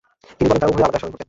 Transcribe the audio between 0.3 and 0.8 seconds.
তিনি বলেন, তারা